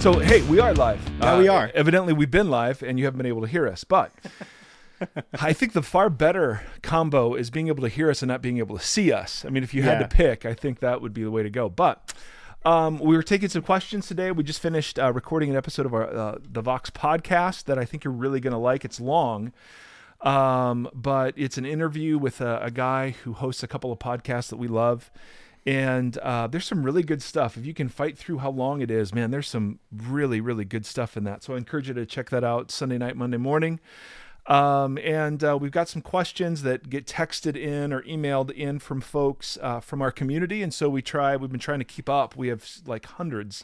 [0.00, 1.22] So hey, we are live.
[1.22, 1.70] Uh, we are.
[1.74, 3.84] Evidently, we've been live, and you haven't been able to hear us.
[3.84, 4.10] But
[5.38, 8.56] I think the far better combo is being able to hear us and not being
[8.56, 9.44] able to see us.
[9.44, 11.50] I mean, if you had to pick, I think that would be the way to
[11.50, 11.68] go.
[11.68, 12.14] But
[12.64, 14.30] um, we were taking some questions today.
[14.30, 17.84] We just finished uh, recording an episode of our uh, the Vox podcast that I
[17.84, 18.86] think you're really going to like.
[18.86, 19.52] It's long.
[20.22, 24.48] Um, but it's an interview with a, a guy who hosts a couple of podcasts
[24.48, 25.10] that we love.
[25.66, 27.56] And uh, there's some really good stuff.
[27.56, 30.86] If you can fight through how long it is, man, there's some really, really good
[30.86, 31.42] stuff in that.
[31.42, 33.78] So I encourage you to check that out Sunday night, Monday morning.
[34.46, 39.00] Um, and uh, we've got some questions that get texted in or emailed in from
[39.02, 40.62] folks uh, from our community.
[40.62, 42.36] And so we try, we've been trying to keep up.
[42.36, 43.62] We have like hundreds.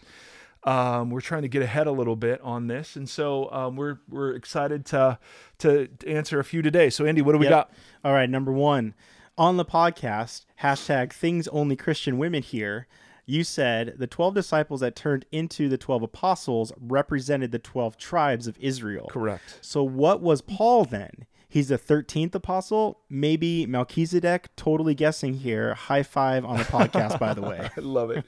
[0.65, 2.95] Um, we're trying to get ahead a little bit on this.
[2.95, 5.19] And so um, we're, we're excited to,
[5.59, 6.91] to answer a few today.
[6.91, 7.51] So, Andy, what do we Yep.
[7.51, 7.73] got?
[8.05, 8.95] All right, number one
[9.39, 12.87] on the podcast hashtag things only Christian women here.
[13.29, 18.47] You said the 12 disciples that turned into the 12 apostles represented the 12 tribes
[18.47, 19.09] of Israel.
[19.11, 19.59] Correct.
[19.61, 21.27] So, what was Paul then?
[21.49, 24.55] He's the 13th apostle, maybe Melchizedek.
[24.57, 25.75] Totally guessing here.
[25.75, 27.71] High five on the podcast, by the way.
[27.77, 28.25] I love it.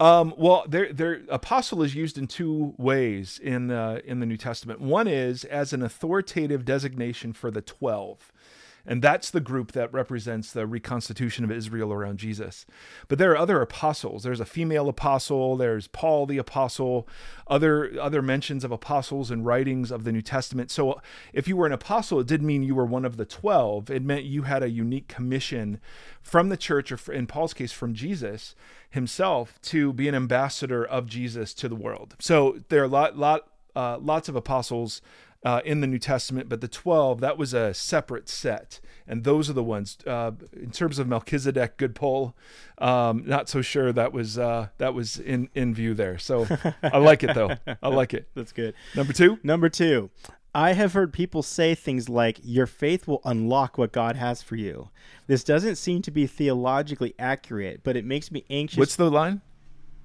[0.00, 4.80] um, well, there, apostle is used in two ways in the in the New Testament.
[4.80, 8.32] One is as an authoritative designation for the twelve,
[8.88, 12.64] and that's the group that represents the reconstitution of Israel around Jesus.
[13.06, 14.22] But there are other apostles.
[14.22, 15.56] There's a female apostle.
[15.56, 17.06] There's Paul the apostle.
[17.46, 20.70] Other other mentions of apostles and writings of the New Testament.
[20.70, 21.00] So
[21.32, 23.90] if you were an apostle, it didn't mean you were one of the twelve.
[23.90, 25.80] It meant you had a unique commission
[26.22, 28.54] from the church, or in Paul's case, from Jesus
[28.90, 32.16] himself, to be an ambassador of Jesus to the world.
[32.18, 35.02] So there are a lot, lot, uh, lots of apostles
[35.44, 38.80] uh, in the New Testament, but the 12, that was a separate set.
[39.06, 42.36] And those are the ones, uh, in terms of Melchizedek, good pull.
[42.78, 46.18] Um, not so sure that was uh, that was in, in view there.
[46.18, 46.46] So
[46.82, 47.56] I like it though.
[47.82, 48.28] I like it.
[48.34, 48.74] That's good.
[48.94, 50.10] Number two, Number two,
[50.54, 54.56] I have heard people say things like, Your faith will unlock what God has for
[54.56, 54.90] you.
[55.26, 58.78] This doesn't seem to be theologically accurate, but it makes me anxious.
[58.78, 59.40] what's the line?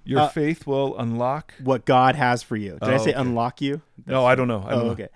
[0.06, 1.54] Your Uh, faith will unlock.
[1.64, 2.74] what God has for you?
[2.74, 3.20] Did I Oh, say okay.
[3.20, 3.82] unlock you?
[4.06, 4.64] No, I don't know.
[4.66, 4.92] I don't Oh, know.
[4.92, 5.08] okay.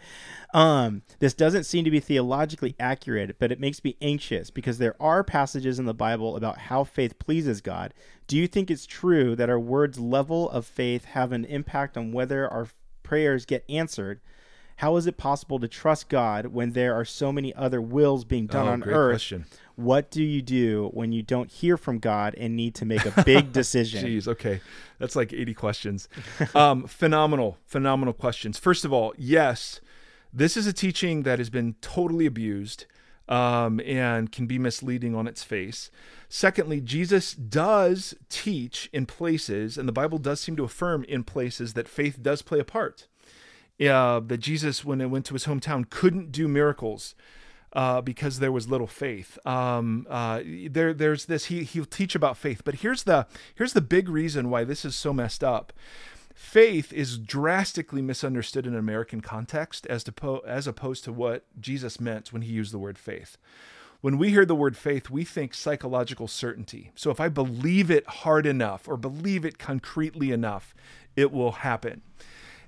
[0.53, 4.95] Um, this doesn't seem to be theologically accurate, but it makes me anxious because there
[4.99, 7.93] are passages in the Bible about how faith pleases God.
[8.27, 12.13] Do you think it's true that our words' level of faith have an impact on
[12.13, 12.67] whether our
[13.03, 14.21] prayers get answered?
[14.77, 18.47] How is it possible to trust God when there are so many other wills being
[18.47, 19.11] done Oh, on great earth?
[19.13, 19.45] question.
[19.77, 23.23] What do you do when you don't hear from God and need to make a
[23.23, 24.03] big decision?
[24.03, 24.59] Jeez, okay.
[24.97, 26.09] That's like 80 questions.
[26.55, 28.57] Um, phenomenal, phenomenal questions.
[28.57, 29.79] First of all, yes,
[30.33, 32.87] this is a teaching that has been totally abused
[33.29, 35.91] um, and can be misleading on its face.
[36.27, 41.75] Secondly, Jesus does teach in places, and the Bible does seem to affirm in places
[41.75, 43.07] that faith does play a part.
[43.77, 47.13] Yeah, that Jesus, when it went to his hometown, couldn't do miracles
[47.73, 49.37] uh, because there was little faith.
[49.45, 51.45] Um, uh, there, there's this.
[51.45, 54.95] He he'll teach about faith, but here's the here's the big reason why this is
[54.95, 55.73] so messed up.
[56.33, 61.45] Faith is drastically misunderstood in an American context as to po- as opposed to what
[61.59, 63.37] Jesus meant when he used the word faith.
[64.01, 66.91] When we hear the word faith, we think psychological certainty.
[66.93, 70.75] So if I believe it hard enough or believe it concretely enough,
[71.15, 72.03] it will happen.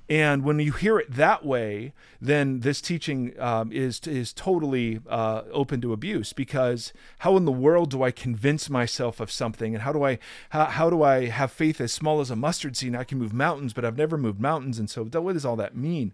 [0.10, 5.44] And when you hear it that way, then this teaching um, is is totally uh,
[5.52, 9.84] open to abuse because how in the world do I convince myself of something, and
[9.84, 10.18] how do I
[10.50, 12.96] how, how do I have faith as small as a mustard seed?
[12.96, 15.78] I can move mountains, but I've never moved mountains, and so what does all that
[15.78, 16.12] mean?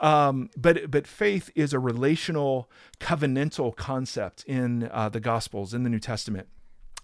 [0.00, 2.70] Um, but but faith is a relational,
[3.00, 6.46] covenantal concept in uh, the Gospels in the New Testament.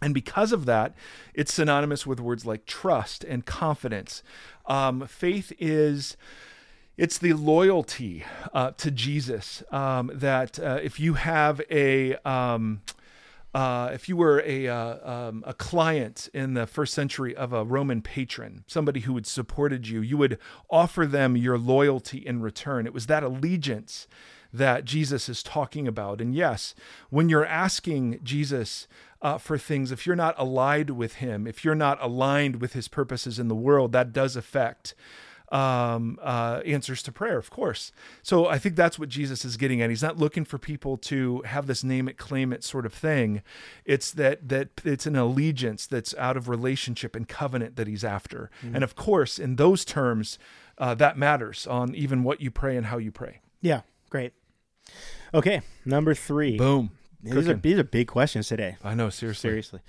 [0.00, 0.94] And because of that,
[1.34, 4.22] it's synonymous with words like trust and confidence.
[4.66, 6.16] Um, faith is
[6.96, 12.80] it's the loyalty uh, to Jesus um, that uh, if you have a um,
[13.54, 17.64] uh, if you were a uh, um, a client in the first century of a
[17.64, 20.38] Roman patron, somebody who had supported you, you would
[20.70, 22.86] offer them your loyalty in return.
[22.86, 24.06] It was that allegiance
[24.52, 26.20] that Jesus is talking about.
[26.20, 26.74] And yes,
[27.10, 28.86] when you're asking Jesus
[29.20, 32.88] uh, for things, if you're not allied with Him, if you're not aligned with His
[32.88, 34.94] purposes in the world, that does affect
[35.50, 37.92] um, uh, answers to prayer, of course.
[38.22, 39.90] So I think that's what Jesus is getting at.
[39.90, 43.42] He's not looking for people to have this name it, claim it sort of thing.
[43.84, 48.50] It's that that it's an allegiance that's out of relationship and covenant that he's after.
[48.62, 50.38] And of course, in those terms,
[50.76, 53.40] uh, that matters on even what you pray and how you pray.
[53.60, 54.32] Yeah, great.
[55.34, 56.56] Okay, number three.
[56.56, 56.90] Boom.
[57.22, 58.76] These are, these are big questions today.
[58.82, 59.48] I know, seriously.
[59.48, 59.80] Seriously.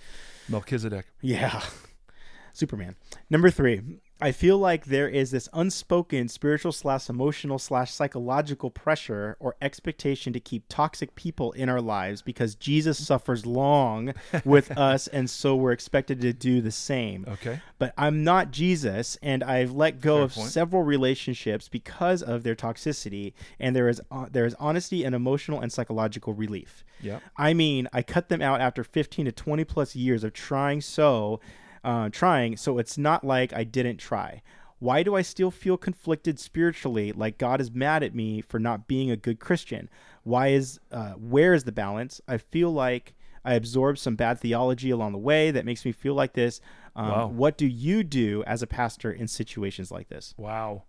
[0.47, 1.05] Melchizedek.
[1.21, 1.61] Yeah.
[2.53, 2.95] Superman.
[3.29, 3.81] Number three.
[4.21, 10.33] I feel like there is this unspoken spiritual slash emotional slash psychological pressure or expectation
[10.33, 14.13] to keep toxic people in our lives because Jesus suffers long
[14.43, 17.25] with us, and so we're expected to do the same.
[17.27, 17.61] Okay.
[17.77, 20.49] But I'm not Jesus, and I've let go Fair of point.
[20.49, 25.61] several relationships because of their toxicity, and there is uh, there is honesty and emotional
[25.61, 26.83] and psychological relief.
[27.01, 27.19] Yeah.
[27.37, 31.39] I mean, I cut them out after 15 to 20 plus years of trying so,
[31.83, 34.41] uh, trying, so it's not like I didn't try.
[34.79, 38.87] Why do I still feel conflicted spiritually, like God is mad at me for not
[38.87, 39.89] being a good Christian?
[40.23, 42.21] Why is, uh, where is the balance?
[42.27, 46.13] I feel like I absorbed some bad theology along the way that makes me feel
[46.13, 46.61] like this.
[46.95, 47.27] Um, Wow.
[47.27, 50.33] What do you do as a pastor in situations like this?
[50.37, 50.83] Wow.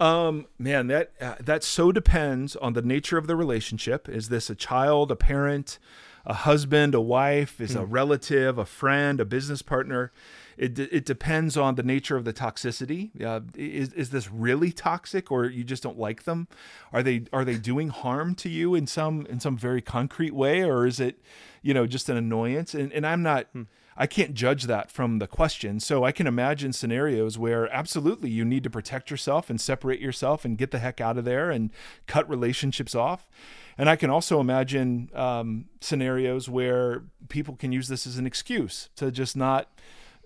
[0.00, 4.08] Um, man, that uh, that so depends on the nature of the relationship.
[4.08, 5.78] Is this a child, a parent,
[6.26, 10.12] a husband, a wife, is a relative, a friend, a business partner?
[10.56, 13.10] It, it depends on the nature of the toxicity.
[13.22, 16.46] Uh, is, is this really toxic, or you just don't like them?
[16.92, 20.62] Are they are they doing harm to you in some in some very concrete way,
[20.62, 21.20] or is it,
[21.62, 22.72] you know, just an annoyance?
[22.74, 23.48] And and I'm not.
[23.96, 25.78] I can't judge that from the question.
[25.78, 30.44] So I can imagine scenarios where absolutely you need to protect yourself and separate yourself
[30.44, 31.70] and get the heck out of there and
[32.08, 33.28] cut relationships off.
[33.76, 38.88] And I can also imagine um, scenarios where people can use this as an excuse
[38.96, 39.68] to just not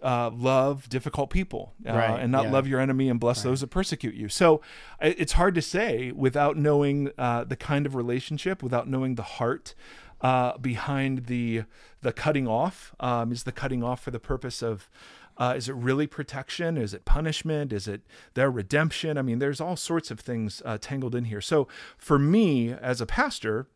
[0.02, 2.52] uh, love difficult people uh, Right, and not yeah.
[2.52, 4.28] love your enemy and bless those that persecute you.
[4.28, 4.60] So
[5.00, 9.74] it's hard to say without knowing uh, the kind of relationship, without knowing the heart
[10.20, 11.64] uh, behind the
[12.00, 12.94] the cutting off.
[13.00, 14.88] Um, is the cutting off for the purpose of
[15.38, 16.76] uh, is it really protection?
[16.76, 17.72] Is it punishment?
[17.72, 18.02] Is it
[18.34, 19.16] their redemption?
[19.16, 21.40] I mean, there's all sorts of things uh, tangled in here.
[21.40, 23.68] So for me as a pastor,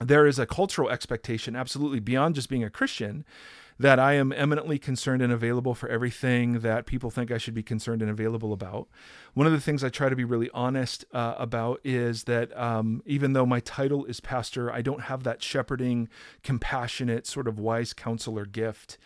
[0.00, 3.24] there is a cultural expectation, absolutely beyond just being a Christian,
[3.78, 7.64] that I am eminently concerned and available for everything that people think I should be
[7.64, 8.88] concerned and available about.
[9.34, 13.02] One of the things I try to be really honest uh, about is that um,
[13.06, 16.08] even though my title is pastor, I don't have that shepherding,
[16.44, 18.98] compassionate, sort of wise counselor gift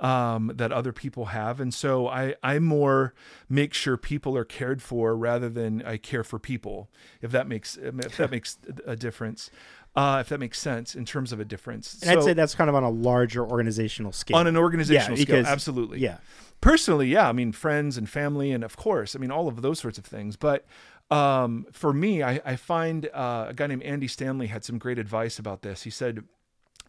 [0.00, 1.60] um, that other people have.
[1.60, 3.14] And so I, I more
[3.48, 6.88] make sure people are cared for rather than I care for people,
[7.20, 9.50] if that makes, if that makes a difference.
[9.96, 12.00] Uh, if that makes sense in terms of a difference.
[12.02, 14.36] And I'd say that's kind of on a larger organizational scale.
[14.36, 15.98] on an organizational Yeah, scale, absolutely.
[15.98, 16.18] yeah.
[16.60, 17.28] Personally, yeah.
[17.28, 20.04] I mean, friends and family, and of course, I mean, all of those sorts of
[20.04, 20.36] things.
[20.36, 20.66] But
[21.10, 24.98] um, for me, I, I find uh, a guy named Andy Stanley had some great
[25.00, 25.82] advice about this.
[25.82, 26.22] He said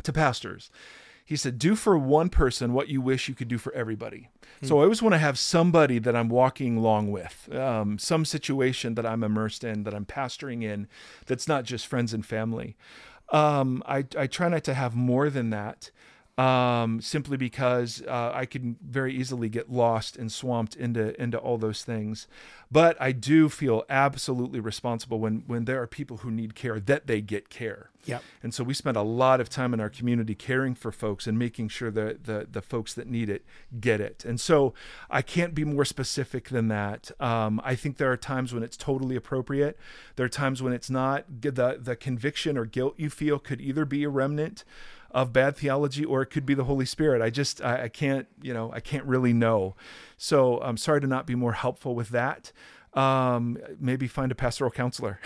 [0.03, 0.69] to pastors,
[1.29, 4.29] he said, do for one person what you wish you could do for everybody.
[4.63, 8.95] So I always want to have somebody that I'm walking along with, um, some situation
[8.95, 10.87] that I'm immersed in, that I'm pastoring in,
[11.27, 12.75] that's not just friends and family.
[13.31, 15.91] Um, I, I try not to have more than that
[16.39, 21.57] um, simply because uh, I can very easily get lost and swamped into into all
[21.57, 22.27] those things.
[22.71, 27.07] But I do feel absolutely responsible when when there are people who need care that
[27.07, 27.89] they get care.
[28.06, 28.24] Yep.
[28.41, 31.38] And so we spend a lot of time in our community caring for folks and
[31.38, 33.44] making sure that the the folks that need it
[33.81, 34.24] get it.
[34.24, 34.74] And so
[35.09, 37.12] I can't be more specific than that.
[37.19, 39.77] Um, I think there are times when it's totally appropriate.
[40.15, 41.25] There are times when it's not.
[41.41, 44.63] The the conviction or guilt you feel could either be a remnant
[45.11, 47.21] of bad theology or it could be the Holy Spirit.
[47.21, 49.75] I just I, I can't you know I can't really know.
[50.17, 52.51] So I'm sorry to not be more helpful with that.
[52.93, 55.19] Um, maybe find a pastoral counselor.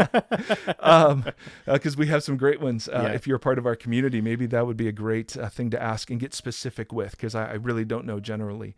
[0.80, 1.24] um,
[1.64, 2.88] because we have some great ones.
[2.88, 3.12] Uh, Yeah.
[3.14, 5.70] If you're a part of our community, maybe that would be a great uh, thing
[5.70, 8.74] to ask and get specific with, because I, I really don't know generally.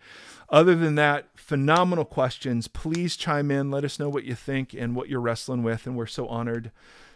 [0.49, 2.69] Other than that, phenomenal questions.
[2.69, 3.73] Please chime in.
[3.73, 6.71] Let us know what you think and what you're wrestling with, and we're so honored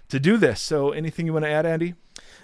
[0.09, 0.61] to do this.
[0.61, 1.95] So, anything you want to add, Andy?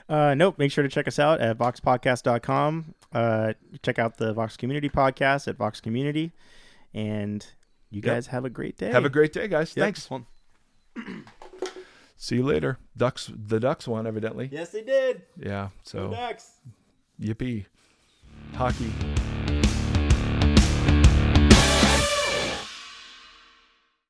[0.09, 0.59] Uh, nope.
[0.59, 2.95] Make sure to check us out at voxpodcast.com.
[3.13, 3.53] Uh,
[3.83, 6.33] check out the Vox Community Podcast at Vox Community.
[6.95, 7.47] And
[7.91, 8.05] you Yep.
[8.05, 8.91] guys have a great day.
[8.91, 9.75] Have a great day, guys.
[9.77, 9.85] Yep.
[9.85, 10.09] Thanks.
[12.17, 12.79] See you later.
[12.97, 13.31] Ducks.
[13.35, 14.49] The Ducks won, evidently.
[14.53, 15.23] Yes, they did.
[15.37, 15.69] Yeah.
[15.83, 16.51] So, Ducks.
[17.21, 17.67] yippee.
[18.55, 18.93] Hockey.